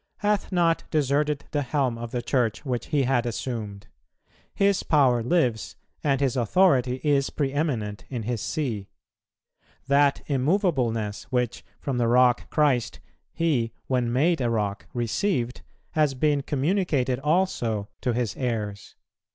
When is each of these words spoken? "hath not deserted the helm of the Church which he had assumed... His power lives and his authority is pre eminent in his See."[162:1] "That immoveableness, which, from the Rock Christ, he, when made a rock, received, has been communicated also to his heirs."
"hath 0.21 0.51
not 0.51 0.83
deserted 0.89 1.45
the 1.51 1.61
helm 1.61 1.95
of 1.95 2.09
the 2.09 2.23
Church 2.23 2.65
which 2.65 2.87
he 2.87 3.03
had 3.03 3.27
assumed... 3.27 3.85
His 4.51 4.81
power 4.81 5.21
lives 5.21 5.75
and 6.03 6.19
his 6.19 6.35
authority 6.35 6.99
is 7.03 7.29
pre 7.29 7.53
eminent 7.53 8.05
in 8.09 8.23
his 8.23 8.41
See."[162:1] 8.41 9.87
"That 9.89 10.21
immoveableness, 10.27 11.25
which, 11.25 11.63
from 11.79 11.99
the 11.99 12.07
Rock 12.07 12.49
Christ, 12.49 12.99
he, 13.31 13.73
when 13.85 14.11
made 14.11 14.41
a 14.41 14.49
rock, 14.49 14.87
received, 14.95 15.61
has 15.91 16.15
been 16.15 16.41
communicated 16.41 17.19
also 17.19 17.87
to 18.01 18.13
his 18.13 18.35
heirs." 18.35 18.95